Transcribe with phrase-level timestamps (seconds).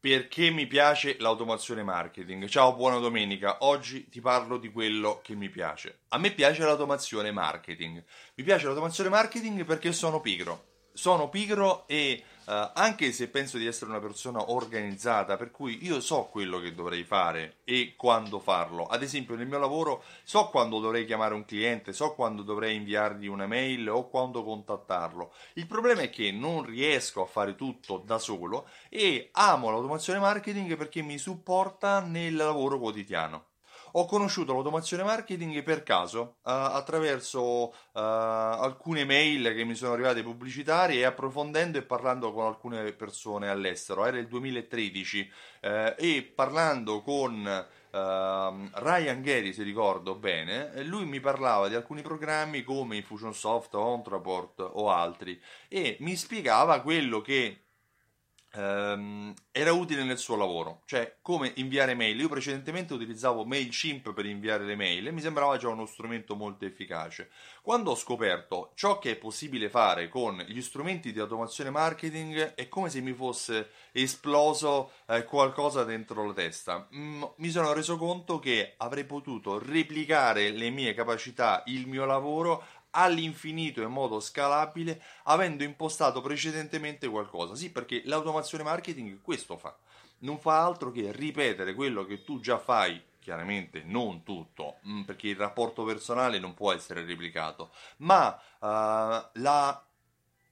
[0.00, 2.46] Perché mi piace l'automazione marketing?
[2.46, 3.58] Ciao, buona domenica.
[3.60, 6.04] Oggi ti parlo di quello che mi piace.
[6.08, 8.02] A me piace l'automazione marketing.
[8.36, 10.69] Mi piace l'automazione marketing perché sono pigro.
[10.92, 16.00] Sono pigro e Uh, anche se penso di essere una persona organizzata, per cui io
[16.00, 18.86] so quello che dovrei fare e quando farlo.
[18.86, 23.28] Ad esempio, nel mio lavoro so quando dovrei chiamare un cliente, so quando dovrei inviargli
[23.28, 25.32] una mail o quando contattarlo.
[25.52, 30.76] Il problema è che non riesco a fare tutto da solo e amo l'automazione marketing
[30.76, 33.49] perché mi supporta nel lavoro quotidiano
[33.92, 40.22] ho conosciuto l'automazione marketing per caso uh, attraverso uh, alcune mail che mi sono arrivate
[40.22, 44.06] pubblicitarie e approfondendo e parlando con alcune persone all'estero.
[44.06, 51.18] Era il 2013 uh, eh, e parlando con Ryan Gary, se ricordo bene, lui mi
[51.18, 57.69] parlava di alcuni programmi come Infusionsoft, Ontraport o altri e mi spiegava quello che
[58.52, 62.18] ehm, era utile nel suo lavoro, cioè come inviare mail.
[62.20, 66.64] Io precedentemente utilizzavo MailChimp per inviare le mail e mi sembrava già uno strumento molto
[66.64, 67.30] efficace.
[67.62, 72.68] Quando ho scoperto ciò che è possibile fare con gli strumenti di automazione marketing, è
[72.68, 76.88] come se mi fosse esploso eh, qualcosa dentro la testa.
[76.94, 82.64] Mm, mi sono reso conto che avrei potuto replicare le mie capacità, il mio lavoro
[82.92, 87.54] all'infinito in modo scalabile avendo impostato precedentemente qualcosa.
[87.54, 89.76] Sì, perché l'automazione marketing questo fa.
[90.20, 95.28] Non fa altro che ripetere quello che tu già fai chiaramente non tutto, mm, perché
[95.28, 99.84] il rapporto personale non può essere replicato, ma uh, la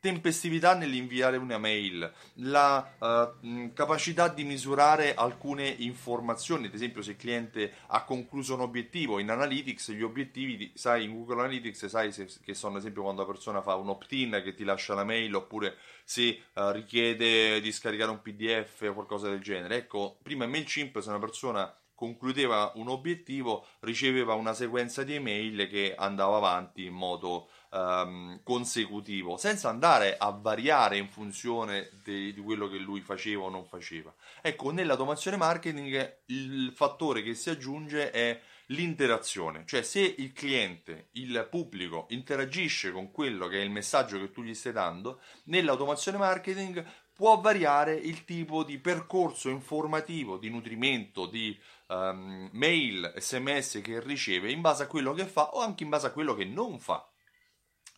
[0.00, 7.16] tempestività nell'inviare una mail, la uh, capacità di misurare alcune informazioni, ad esempio se il
[7.16, 12.28] cliente ha concluso un obiettivo in Analytics, gli obiettivi, sai, in Google Analytics sai se,
[12.42, 15.34] che sono ad esempio quando la persona fa un opt-in che ti lascia la mail
[15.34, 19.76] oppure se uh, richiede di scaricare un PDF o qualcosa del genere.
[19.76, 25.94] Ecco, prima MailChimp se una persona concludeva un obiettivo riceveva una sequenza di email che
[25.94, 32.68] andava avanti in modo um, consecutivo, senza andare a variare in funzione de, di quello
[32.68, 34.14] che lui faceva o non faceva.
[34.40, 41.46] Ecco, nell'automazione marketing il fattore che si aggiunge è l'interazione, cioè se il cliente, il
[41.50, 46.82] pubblico interagisce con quello che è il messaggio che tu gli stai dando, nell'automazione marketing
[47.20, 51.54] può variare il tipo di percorso informativo, di nutrimento, di
[51.88, 56.06] um, mail, sms che riceve in base a quello che fa o anche in base
[56.06, 57.06] a quello che non fa.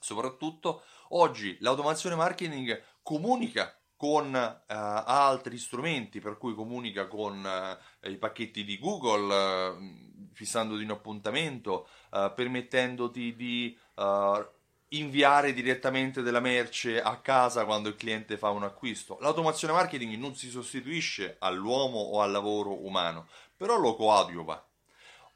[0.01, 8.17] Soprattutto oggi l'automazione marketing comunica con uh, altri strumenti, per cui comunica con uh, i
[8.17, 13.79] pacchetti di Google, uh, fissandoti un appuntamento, permettendoti di
[14.93, 19.19] inviare direttamente della merce a casa quando il cliente fa un acquisto.
[19.21, 24.67] L'automazione marketing non si sostituisce all'uomo o al lavoro umano, però lo coadiuva.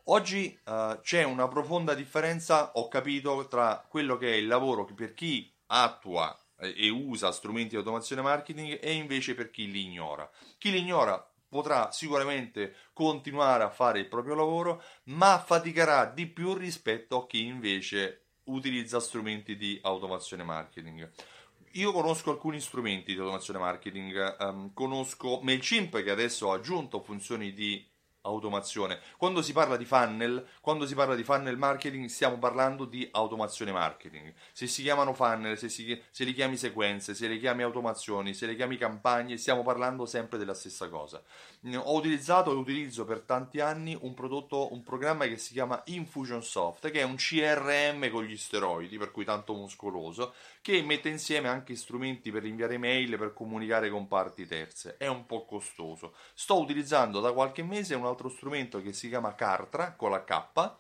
[0.09, 5.15] Oggi uh, c'è una profonda differenza, ho capito, tra quello che è il lavoro per
[5.15, 10.31] chi attua e usa strumenti di automazione marketing e invece per chi li ignora.
[10.59, 16.55] Chi li ignora potrà sicuramente continuare a fare il proprio lavoro, ma faticherà di più
[16.55, 21.11] rispetto a chi invece utilizza strumenti di automazione marketing.
[21.73, 27.53] Io conosco alcuni strumenti di automazione marketing, um, conosco MailChimp che adesso ha aggiunto funzioni
[27.53, 27.85] di
[28.27, 28.99] automazione.
[29.17, 33.73] Quando si parla di funnel, quando si parla di funnel marketing, stiamo parlando di automazione
[33.73, 34.35] marketing.
[34.53, 38.47] Se si chiamano funnel, se, si, se li chiami sequenze, se li chiami automazioni, se
[38.47, 41.23] li chiami campagne, stiamo parlando sempre della stessa cosa.
[41.75, 46.91] Ho utilizzato e utilizzo per tanti anni un prodotto, un programma che si chiama Infusionsoft,
[46.91, 51.75] che è un CRM con gli steroidi, per cui tanto muscoloso, che mette insieme anche
[51.75, 54.97] strumenti per inviare mail, per comunicare con parti terze.
[54.97, 56.15] È un po' costoso.
[56.35, 60.73] Sto utilizzando da qualche mese un strumento che si chiama Cartra con la K,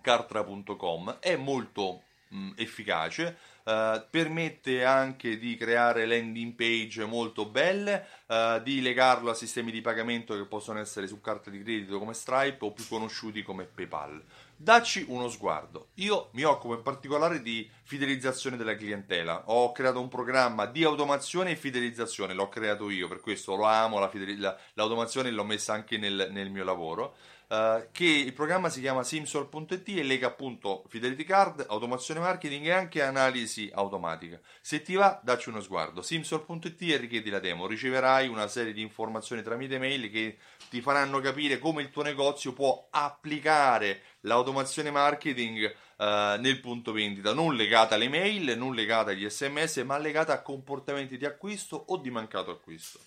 [0.00, 3.36] cartra.com, è molto mh, efficace.
[3.62, 9.82] Uh, permette anche di creare landing page molto belle, uh, di legarlo a sistemi di
[9.82, 14.24] pagamento che possono essere su carta di credito come Stripe o più conosciuti come PayPal
[14.62, 15.88] dacci uno sguardo.
[15.94, 19.44] Io mi occupo in particolare di fidelizzazione della clientela.
[19.46, 23.98] Ho creato un programma di automazione e fidelizzazione, l'ho creato io, per questo lo amo,
[23.98, 27.14] la fidel- la, l'automazione l'ho messa anche nel, nel mio lavoro.
[27.50, 32.70] Uh, che il programma si chiama Simsol.it e lega appunto Fidelity Card, automazione marketing e
[32.70, 34.40] anche analisi automatica.
[34.60, 36.00] Se ti va, dacci uno sguardo.
[36.00, 37.66] Simsol.it e richiedi la demo.
[37.66, 40.38] Riceverai una serie di informazioni tramite mail che
[40.68, 47.34] ti faranno capire come il tuo negozio può applicare l'automazione marketing uh, nel punto vendita,
[47.34, 51.96] non legata alle mail, non legata agli sms, ma legata a comportamenti di acquisto o
[51.96, 53.00] di mancato acquisto.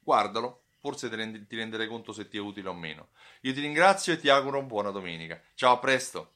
[0.00, 1.46] Guardalo, forse ti, rendi,
[1.88, 3.08] conto se ti è utile o meno.
[3.40, 5.42] Io ti ringrazio e ti auguro buona domenica.
[5.54, 6.35] Ciao, a presto!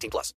[0.00, 0.28] 18 plus.